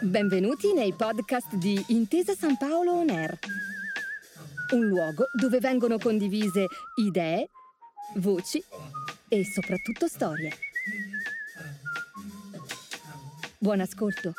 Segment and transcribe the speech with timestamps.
[0.00, 3.38] Benvenuti nei podcast di Intesa San Paolo On Air,
[4.74, 7.48] un luogo dove vengono condivise idee,
[8.16, 8.62] voci
[9.28, 10.52] e soprattutto storie.
[13.56, 14.34] Buon ascolto.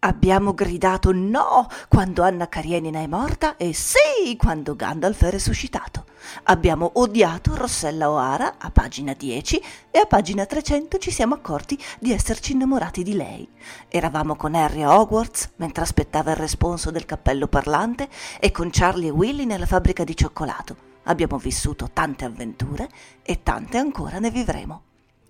[0.00, 6.01] Abbiamo gridato no quando Anna Karenina è morta e sì quando Gandalf è resuscitato.
[6.44, 12.12] Abbiamo odiato Rossella O'Hara a pagina 10 e a pagina 300 ci siamo accorti di
[12.12, 13.48] esserci innamorati di lei.
[13.88, 18.08] Eravamo con Harry a Hogwarts mentre aspettava il responso del cappello parlante
[18.40, 20.90] e con Charlie e Willy nella fabbrica di cioccolato.
[21.04, 22.88] Abbiamo vissuto tante avventure
[23.22, 24.82] e tante ancora ne vivremo.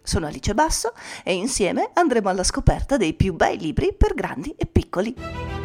[0.02, 0.92] Sono Alice Basso
[1.22, 5.61] e insieme andremo alla scoperta dei più bei libri per grandi e piccoli.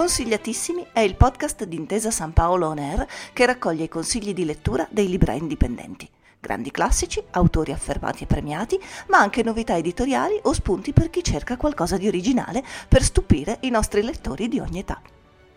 [0.00, 4.46] Consigliatissimi è il podcast di Intesa San Paolo On Air che raccoglie i consigli di
[4.46, 6.08] lettura dei librai indipendenti
[6.40, 11.58] grandi classici, autori affermati e premiati, ma anche novità editoriali o spunti per chi cerca
[11.58, 15.02] qualcosa di originale per stupire i nostri lettori di ogni età.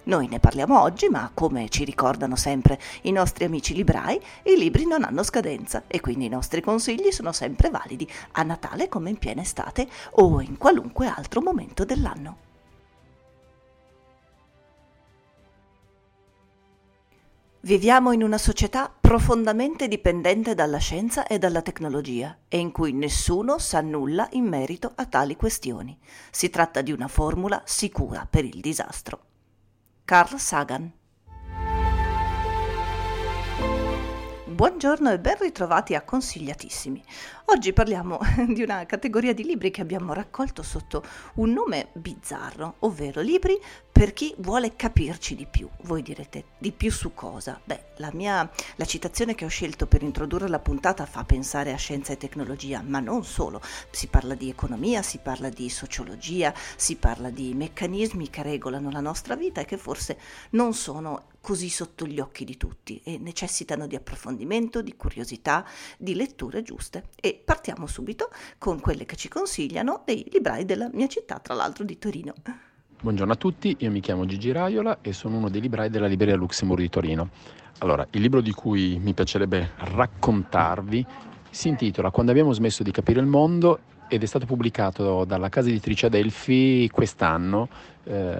[0.03, 4.85] Noi ne parliamo oggi, ma come ci ricordano sempre i nostri amici librai, i libri
[4.85, 9.17] non hanno scadenza e quindi i nostri consigli sono sempre validi a Natale come in
[9.17, 12.51] piena estate o in qualunque altro momento dell'anno.
[17.65, 23.57] Viviamo in una società profondamente dipendente dalla scienza e dalla tecnologia e in cui nessuno
[23.57, 25.97] sa nulla in merito a tali questioni.
[26.29, 29.21] Si tratta di una formula sicura per il disastro.
[30.03, 30.91] Carl Sagan
[34.53, 37.03] Buongiorno e ben ritrovati a Consigliatissimi.
[37.45, 38.19] Oggi parliamo
[38.53, 41.03] di una categoria di libri che abbiamo raccolto sotto
[41.35, 43.59] un nome bizzarro, ovvero libri
[43.91, 45.67] per chi vuole capirci di più.
[45.81, 47.59] Voi direte di più su cosa?
[47.63, 51.77] Beh, la mia la citazione che ho scelto per introdurre la puntata fa pensare a
[51.77, 53.59] scienza e tecnologia, ma non solo.
[53.89, 59.01] Si parla di economia, si parla di sociologia, si parla di meccanismi che regolano la
[59.01, 60.19] nostra vita e che forse
[60.51, 65.65] non sono così sotto gli occhi di tutti e necessitano di approfondimento, di curiosità,
[65.97, 67.09] di letture giuste.
[67.19, 71.83] E partiamo subito con quelle che ci consigliano dei librai della mia città, tra l'altro
[71.83, 72.33] di Torino.
[73.01, 76.37] Buongiorno a tutti, io mi chiamo Gigi Raiola e sono uno dei librai della Libreria
[76.37, 77.29] Luxemburg di Torino.
[77.79, 81.05] Allora, il libro di cui mi piacerebbe raccontarvi
[81.49, 85.69] si intitola Quando abbiamo smesso di capire il mondo ed è stato pubblicato dalla casa
[85.69, 87.67] editrice Adelphi quest'anno.
[88.05, 88.35] Eh,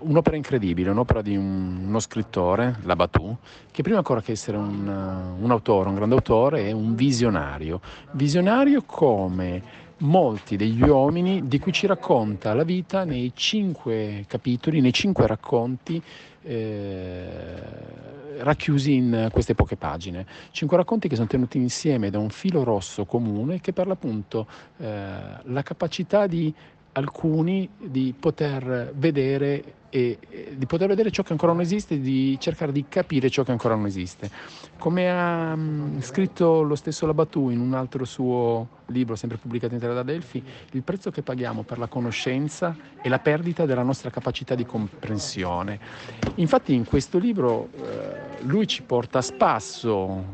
[0.00, 3.36] un'opera incredibile, un'opera di un, uno scrittore, Labatù,
[3.70, 4.86] che prima ancora che essere un,
[5.38, 7.80] un autore, un grande autore, è un visionario.
[8.12, 14.92] Visionario come molti degli uomini di cui ci racconta la vita nei cinque capitoli, nei
[14.92, 16.02] cinque racconti
[16.42, 17.62] eh,
[18.38, 20.26] racchiusi in queste poche pagine.
[20.50, 24.46] Cinque racconti che sono tenuti insieme da un filo rosso comune che per l'appunto
[24.78, 24.86] eh,
[25.42, 26.52] la capacità di
[26.92, 30.18] alcuni di poter vedere e,
[30.56, 33.50] di poter vedere ciò che ancora non esiste e di cercare di capire ciò che
[33.50, 34.30] ancora non esiste.
[34.78, 39.80] Come ha um, scritto lo stesso Labatù in un altro suo libro, sempre pubblicato in
[39.80, 44.08] Terra da Delfi, il prezzo che paghiamo per la conoscenza è la perdita della nostra
[44.08, 45.78] capacità di comprensione.
[46.36, 50.24] Infatti in questo libro eh, lui ci porta a spasso,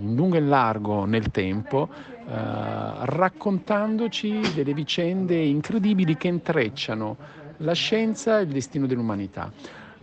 [0.00, 1.88] in lungo e in largo nel tempo,
[3.04, 7.16] raccontandoci delle vicende incredibili che intrecciano
[7.58, 9.52] la scienza e il destino dell'umanità.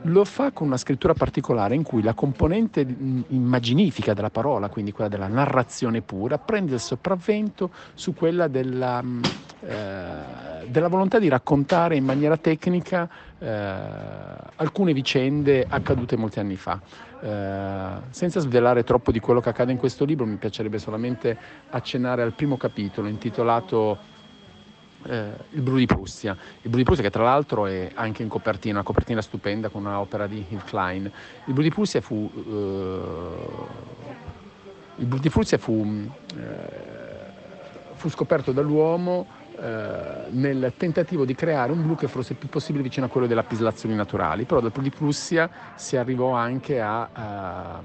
[0.04, 2.80] Lo fa con una scrittura particolare in cui la componente
[3.28, 9.24] immaginifica della parola, quindi quella della narrazione pura, prende il sopravvento su quella della, mm,
[9.60, 13.48] eh, della volontà di raccontare in maniera tecnica eh,
[14.56, 16.82] alcune vicende accadute molti anni fa.
[17.20, 21.38] Eh, senza svelare troppo di quello che accade in questo libro, mi piacerebbe solamente
[21.72, 24.00] accennare al primo capitolo intitolato
[25.04, 26.36] eh, il Blu di Prussia.
[26.62, 29.86] Il Blu di Prussia che tra l'altro è anche in copertina, una copertina stupenda con
[29.86, 31.12] un'opera di Hill Klein.
[31.46, 33.40] Il Blu di Prussia fu, eh,
[34.96, 36.42] il Blu di Prussia fu, eh,
[37.94, 42.82] fu scoperto dall'uomo eh, nel tentativo di creare un blu che fosse il più possibile
[42.82, 47.82] vicino a quello delle lapislazioni naturali, però dal di Prussia si arrivò anche a, a,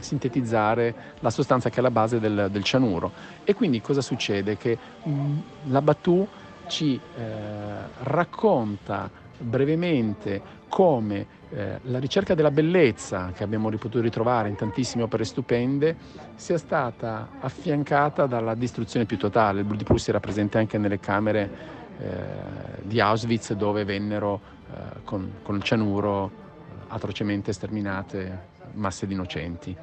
[0.00, 3.10] sintetizzare la sostanza che è la base del, del cianuro.
[3.42, 4.58] E quindi cosa succede?
[4.58, 5.38] Che mh,
[5.68, 6.28] la Batu
[6.66, 7.22] ci eh,
[7.98, 15.24] racconta brevemente come eh, la ricerca della bellezza che abbiamo potuto ritrovare in tantissime opere
[15.24, 15.96] stupende
[16.34, 19.60] sia stata affiancata dalla distruzione più totale.
[19.60, 21.50] Il Pulsi era presente anche nelle camere
[21.98, 24.40] eh, di Auschwitz dove vennero
[24.72, 26.30] eh, con, con, il cianuro eh,
[26.88, 29.76] atrocemente sterminate masse di innocenti.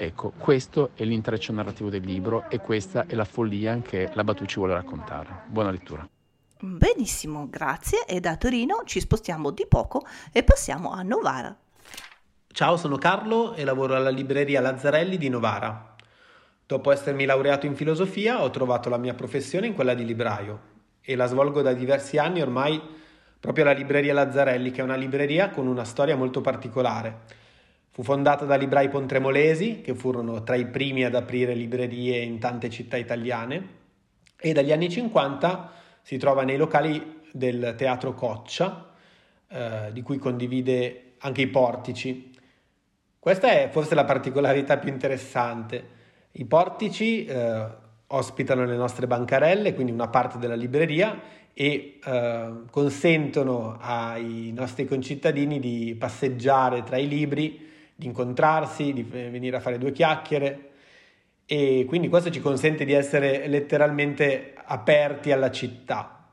[0.00, 4.46] Ecco, questo è l'intreccio narrativo del libro e questa è la follia che la Batu
[4.46, 5.42] ci vuole raccontare.
[5.48, 6.08] Buona lettura.
[6.60, 8.04] Benissimo, grazie.
[8.06, 11.56] E da Torino ci spostiamo di poco e passiamo a Novara.
[12.50, 15.94] Ciao, sono Carlo e lavoro alla libreria Lazzarelli di Novara.
[16.66, 20.60] Dopo essermi laureato in filosofia ho trovato la mia professione in quella di libraio
[21.00, 22.80] e la svolgo da diversi anni ormai
[23.40, 27.46] proprio alla libreria Lazzarelli, che è una libreria con una storia molto particolare
[27.98, 32.70] Fu fondata da librai pontremolesi, che furono tra i primi ad aprire librerie in tante
[32.70, 33.76] città italiane,
[34.36, 35.72] e dagli anni 50
[36.08, 38.94] si trova nei locali del Teatro Coccia,
[39.46, 42.34] eh, di cui condivide anche i portici.
[43.18, 45.86] Questa è forse la particolarità più interessante.
[46.32, 47.66] I portici eh,
[48.06, 51.20] ospitano le nostre bancarelle, quindi una parte della libreria,
[51.52, 59.58] e eh, consentono ai nostri concittadini di passeggiare tra i libri di incontrarsi, di venire
[59.58, 60.67] a fare due chiacchiere
[61.50, 66.28] e quindi questo ci consente di essere letteralmente aperti alla città.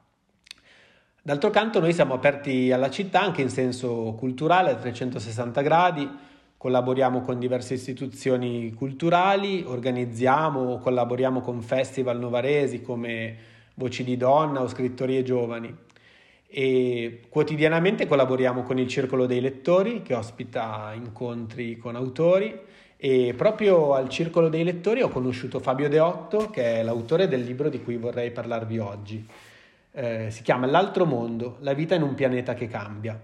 [1.21, 6.09] D'altro canto noi siamo aperti alla città anche in senso culturale a 360 gradi,
[6.57, 13.37] collaboriamo con diverse istituzioni culturali, organizziamo o collaboriamo con festival novaresi come
[13.75, 15.73] Voci di Donna o Scrittorie Giovani.
[16.45, 23.93] E quotidianamente collaboriamo con il Circolo dei Lettori che ospita incontri con autori e proprio
[23.93, 27.97] al Circolo dei Lettori ho conosciuto Fabio Deotto che è l'autore del libro di cui
[27.97, 29.25] vorrei parlarvi oggi.
[29.91, 33.19] Eh, si chiama L'altro mondo, la vita in un pianeta che cambia.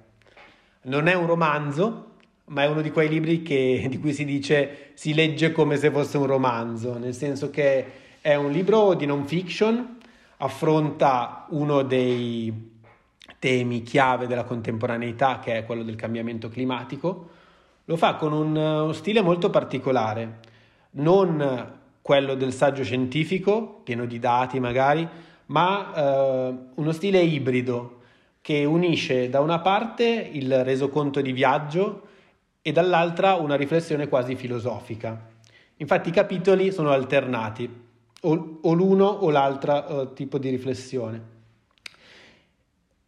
[0.84, 2.12] Non è un romanzo,
[2.46, 5.90] ma è uno di quei libri che, di cui si dice si legge come se
[5.92, 7.86] fosse un romanzo, nel senso che
[8.22, 9.98] è un libro di non fiction,
[10.38, 12.70] affronta uno dei
[13.40, 17.30] temi chiave della contemporaneità, che è quello del cambiamento climatico,
[17.86, 20.40] lo fa con un, uno stile molto particolare,
[20.92, 25.08] non quello del saggio scientifico, pieno di dati magari,
[25.48, 28.00] ma eh, uno stile ibrido
[28.42, 32.08] che unisce da una parte il resoconto di viaggio
[32.62, 35.30] e dall'altra una riflessione quasi filosofica.
[35.78, 37.70] Infatti i capitoli sono alternati,
[38.22, 41.40] o, o l'uno o l'altro eh, tipo di riflessione.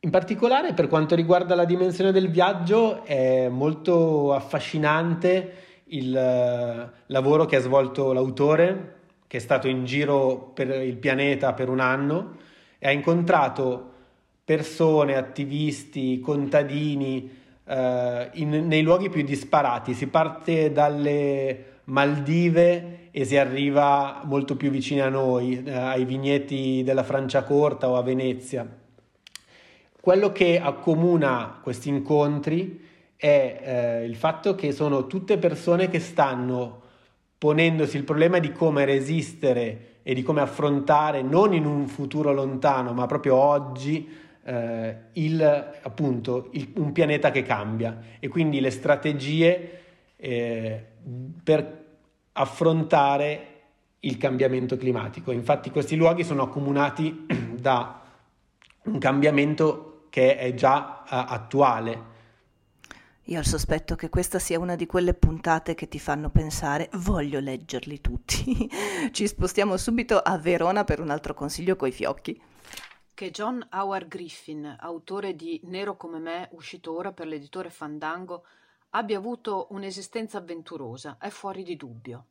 [0.04, 5.54] In particolare per quanto riguarda la dimensione del viaggio è molto affascinante
[5.86, 8.96] il uh, lavoro che ha svolto l'autore,
[9.28, 12.36] che è stato in giro per il pianeta per un anno
[12.80, 13.92] e ha incontrato
[14.44, 17.32] persone, attivisti, contadini
[17.64, 17.74] uh,
[18.34, 19.94] in, nei luoghi più disparati.
[19.94, 26.84] Si parte dalle Maldive e si arriva molto più vicini a noi, uh, ai vigneti
[26.84, 28.82] della Franciacorta o a Venezia
[30.04, 32.78] quello che accomuna questi incontri
[33.16, 36.82] è eh, il fatto che sono tutte persone che stanno
[37.38, 42.92] ponendosi il problema di come resistere e di come affrontare, non in un futuro lontano,
[42.92, 44.06] ma proprio oggi,
[44.44, 49.80] eh, il, appunto, il, un pianeta che cambia e quindi le strategie
[50.18, 50.86] eh,
[51.42, 51.86] per
[52.34, 53.48] affrontare
[54.02, 55.32] il cambiamento climatico.
[55.32, 57.26] Infatti questi luoghi sono accomunati
[57.58, 58.02] da
[58.84, 62.12] un cambiamento che è già uh, attuale.
[63.24, 66.88] Io ho il sospetto che questa sia una di quelle puntate che ti fanno pensare
[66.98, 68.70] voglio leggerli tutti.
[69.12, 72.40] Ci spostiamo subito a Verona per un altro consiglio coi fiocchi.
[73.12, 78.46] Che John Howard Griffin, autore di Nero come me, uscito ora per l'editore Fandango,
[78.92, 82.28] abbia avuto un'esistenza avventurosa è fuori di dubbio.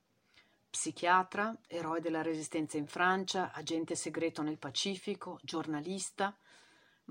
[0.70, 6.32] Psichiatra, eroe della resistenza in Francia, agente segreto nel Pacifico, giornalista,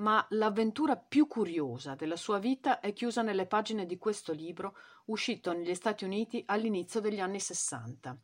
[0.02, 5.54] ma l'avventura più curiosa della sua vita è chiusa nelle pagine di questo libro uscito
[5.54, 8.18] negli Stati Uniti all'inizio degli anni Sessanta.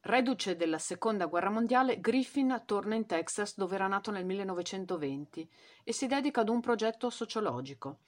[0.00, 5.50] Reduce della Seconda Guerra Mondiale, Griffin torna in Texas dove era nato nel 1920
[5.82, 8.00] e si dedica ad un progetto sociologico.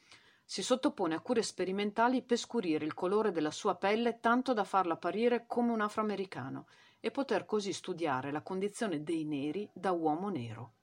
[0.44, 4.94] Si sottopone a cure sperimentali per scurire il colore della sua pelle tanto da farlo
[4.94, 6.66] apparire come un afroamericano
[7.00, 10.75] e poter così studiare la condizione dei neri da uomo nero.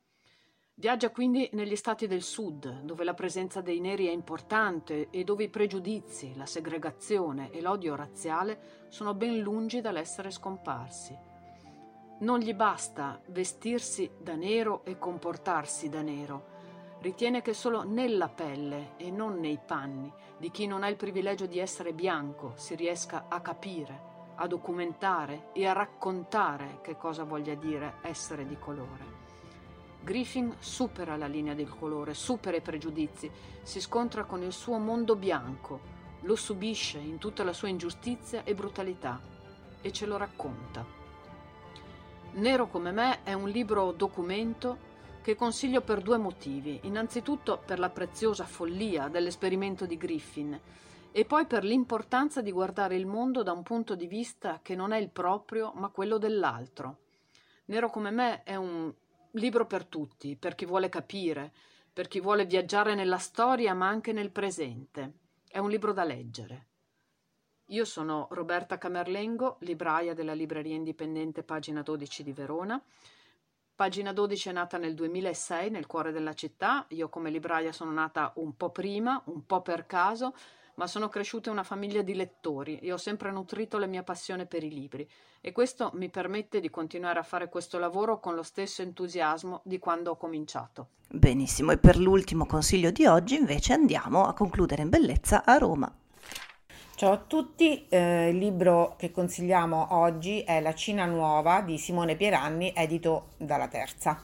[0.83, 5.45] Viaggia quindi negli stati del sud, dove la presenza dei neri è importante e dove
[5.45, 11.17] i pregiudizi, la segregazione e l'odio razziale sono ben lungi dall'essere scomparsi.
[12.19, 16.47] Non gli basta vestirsi da nero e comportarsi da nero.
[16.99, 21.45] ritiene che solo nella pelle e non nei panni di chi non ha il privilegio
[21.45, 27.55] di essere bianco si riesca a capire, a documentare e a raccontare che cosa voglia
[27.55, 29.32] dire essere di colore.
[30.03, 33.31] Griffin supera la linea del colore, supera i pregiudizi,
[33.61, 35.79] si scontra con il suo mondo bianco,
[36.21, 39.21] lo subisce in tutta la sua ingiustizia e brutalità
[39.81, 40.85] e ce lo racconta.
[42.33, 44.91] Nero come me è un libro documento
[45.21, 46.81] che consiglio per due motivi.
[46.83, 50.59] Innanzitutto per la preziosa follia dell'esperimento di Griffin
[51.11, 54.91] e poi per l'importanza di guardare il mondo da un punto di vista che non
[54.91, 56.97] è il proprio ma quello dell'altro.
[57.65, 58.91] Nero come me è un
[59.33, 61.51] libro per tutti, per chi vuole capire,
[61.91, 65.13] per chi vuole viaggiare nella storia ma anche nel presente.
[65.47, 66.67] È un libro da leggere.
[67.67, 72.83] Io sono Roberta Camerlengo, libraia della Libreria Indipendente Pagina 12 di Verona.
[73.75, 78.31] Pagina 12 è nata nel 2006 nel cuore della città, io come libraia sono nata
[78.35, 80.35] un po' prima, un po' per caso,
[80.75, 84.45] ma sono cresciuta in una famiglia di lettori e ho sempre nutrito la mia passione
[84.45, 85.07] per i libri
[85.41, 89.77] e questo mi permette di continuare a fare questo lavoro con lo stesso entusiasmo di
[89.77, 90.87] quando ho cominciato.
[91.09, 95.93] Benissimo, e per l'ultimo consiglio di oggi invece andiamo a concludere in bellezza a Roma.
[96.95, 102.15] Ciao a tutti, eh, il libro che consigliamo oggi è La Cina Nuova di Simone
[102.15, 104.23] Pieranni, edito dalla Terza.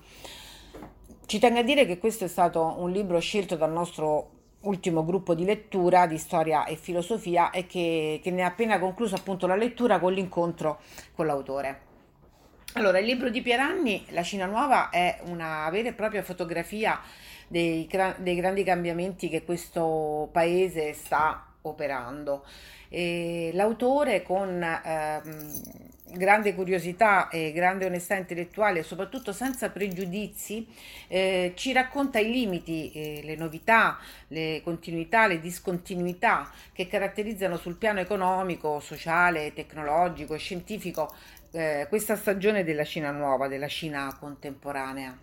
[1.25, 5.33] Ci tengo a dire che questo è stato un libro scelto dal nostro ultimo gruppo
[5.33, 9.55] di lettura di storia e filosofia e che, che ne ha appena concluso appunto la
[9.55, 10.79] lettura con l'incontro
[11.13, 11.87] con l'autore.
[12.73, 16.99] Allora, il libro di Pieranni, La Cina Nuova, è una vera e propria fotografia
[17.47, 22.45] dei, dei grandi cambiamenti che questo paese sta operando.
[22.89, 25.21] E l'autore con eh,
[26.11, 30.67] grande curiosità e grande onestà intellettuale, soprattutto senza pregiudizi,
[31.07, 33.99] eh, ci racconta i limiti, eh, le novità,
[34.29, 41.13] le continuità, le discontinuità che caratterizzano sul piano economico, sociale, tecnologico e scientifico
[41.51, 45.17] eh, questa stagione della Cina nuova, della Cina contemporanea.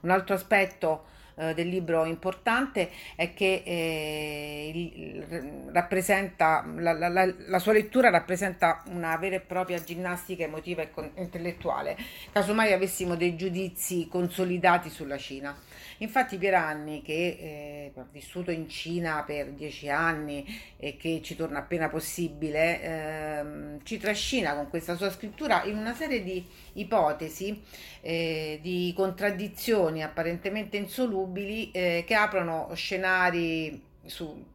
[0.00, 7.32] Un altro aspetto eh, del libro importante è che eh, il, rappresenta, la, la, la,
[7.46, 11.96] la, sua lettura rappresenta una vera e propria ginnastica emotiva e con, intellettuale,
[12.32, 15.56] casomai avessimo dei giudizi consolidati sulla Cina.
[15.98, 20.44] Infatti Pieranni, che eh, ha vissuto in Cina per dieci anni
[20.76, 25.94] e che ci torna appena possibile, ehm, ci trascina con questa sua scrittura in una
[25.94, 27.62] serie di ipotesi,
[28.00, 34.52] eh, di contraddizioni apparentemente insolubili eh, che aprono scenari su,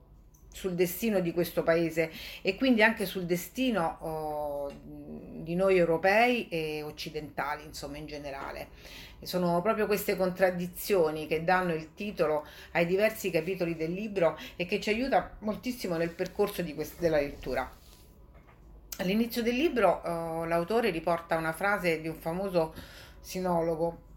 [0.59, 2.11] sul destino di questo paese
[2.41, 8.67] e quindi anche sul destino oh, di noi europei e occidentali, insomma in generale.
[9.21, 14.81] Sono proprio queste contraddizioni che danno il titolo ai diversi capitoli del libro e che
[14.81, 17.69] ci aiuta moltissimo nel percorso quest- della lettura.
[18.97, 22.73] All'inizio del libro uh, l'autore riporta una frase di un famoso
[23.21, 24.07] sinologo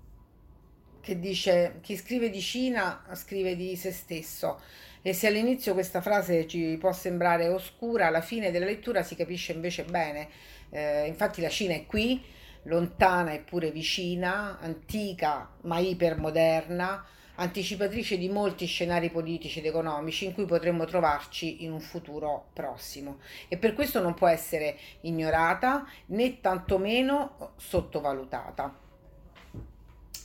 [1.00, 4.60] che dice chi scrive di Cina scrive di se stesso
[5.02, 9.52] e se all'inizio questa frase ci può sembrare oscura, alla fine della lettura si capisce
[9.52, 10.28] invece bene.
[10.70, 12.22] Eh, infatti la Cina è qui,
[12.64, 17.04] lontana eppure vicina, antica ma ipermoderna,
[17.34, 23.18] anticipatrice di molti scenari politici ed economici in cui potremmo trovarci in un futuro prossimo
[23.48, 28.78] e per questo non può essere ignorata né tantomeno sottovalutata.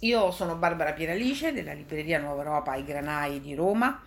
[0.01, 4.03] Io sono Barbara Pieralice della libreria Nuova Europa ai Granai di Roma.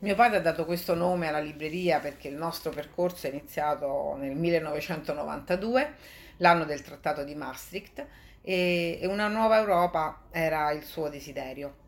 [0.00, 4.36] Mio padre ha dato questo nome alla libreria perché il nostro percorso è iniziato nel
[4.36, 5.94] 1992
[6.36, 8.06] l'anno del trattato di Maastricht
[8.40, 11.86] e, una nuova Europa era il suo desiderio.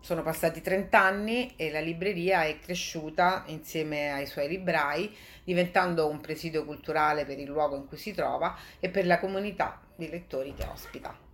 [0.00, 6.20] Sono passati 30 anni e la libreria è cresciuta insieme ai suoi librai, diventando un
[6.20, 10.54] presidio culturale per il luogo in cui si trova e per la comunità di lettori
[10.54, 11.29] che ospita.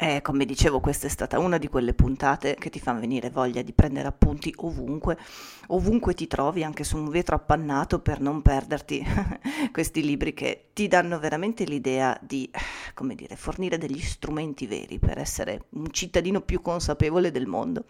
[0.00, 3.62] Eh, come dicevo, questa è stata una di quelle puntate che ti fanno venire voglia
[3.62, 5.18] di prendere appunti ovunque,
[5.66, 9.04] ovunque ti trovi, anche su un vetro appannato, per non perderti
[9.72, 12.48] questi libri che ti danno veramente l'idea di,
[12.94, 17.86] come dire, fornire degli strumenti veri per essere un cittadino più consapevole del mondo.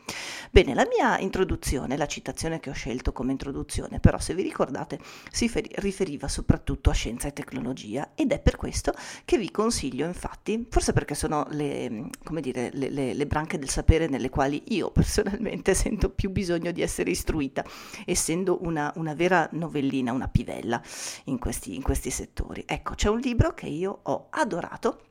[0.51, 4.99] Bene, la mia introduzione, la citazione che ho scelto come introduzione, però se vi ricordate,
[5.31, 8.95] si riferiva soprattutto a scienza e tecnologia ed è per questo
[9.27, 13.69] che vi consiglio, infatti, forse perché sono le come dire, le, le, le, branche del
[13.69, 17.65] sapere nelle quali io personalmente sento più bisogno di essere istruita,
[18.05, 20.81] essendo una, una vera novellina, una pivella
[21.25, 22.65] in questi, in questi settori.
[22.67, 25.08] Ecco, c'è un libro che io ho adorato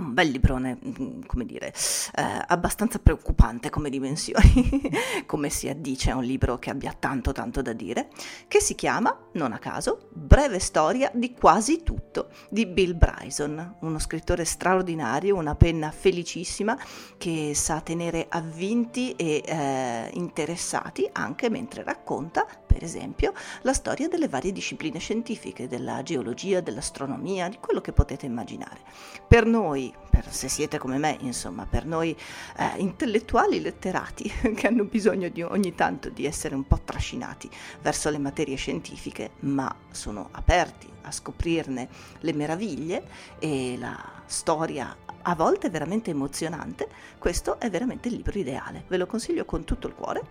[0.00, 1.72] un bel librone, mm, come dire,
[2.14, 4.90] eh, abbastanza preoccupante come dimensioni,
[5.26, 8.08] come si addice a un libro che abbia tanto tanto da dire,
[8.48, 13.98] che si chiama, non a caso, Breve storia di quasi tutto di Bill Bryson, uno
[13.98, 16.76] scrittore straordinario, una penna felicissima
[17.16, 24.28] che sa tenere avvinti e eh, interessati anche mentre racconta, per esempio, la storia delle
[24.28, 28.78] varie discipline scientifiche, della geologia, dell'astronomia, di quello che potete immaginare.
[29.26, 32.16] Per noi per, se siete come me, insomma, per noi
[32.56, 37.50] eh, intellettuali letterati che hanno bisogno di, ogni tanto di essere un po' trascinati
[37.82, 41.88] verso le materie scientifiche, ma sono aperti a scoprirne
[42.20, 43.02] le meraviglie
[43.38, 46.88] e la storia a volte veramente emozionante,
[47.18, 48.84] questo è veramente il libro ideale.
[48.88, 50.22] Ve lo consiglio con tutto il cuore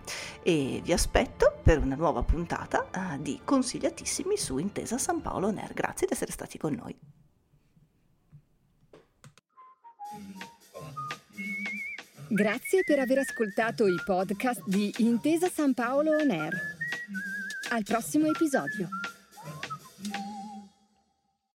[0.42, 5.72] e vi aspetto per una nuova puntata uh, di Consigliatissimi su Intesa San Paolo Ner.
[5.72, 6.98] Grazie di essere stati con noi.
[12.32, 16.54] Grazie per aver ascoltato i podcast di Intesa San Paolo On Air.
[17.70, 18.88] Al prossimo episodio.